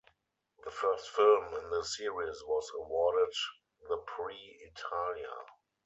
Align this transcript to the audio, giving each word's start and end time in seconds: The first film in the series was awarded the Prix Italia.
The 0.65 0.71
first 0.71 1.11
film 1.11 1.53
in 1.53 1.69
the 1.69 1.83
series 1.85 2.43
was 2.47 2.71
awarded 2.75 3.31
the 3.87 3.97
Prix 3.97 4.57
Italia. 4.73 5.29